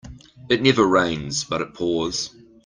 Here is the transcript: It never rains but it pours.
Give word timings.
It 0.49 0.63
never 0.63 0.83
rains 0.87 1.43
but 1.43 1.61
it 1.61 1.75
pours. 1.75 2.31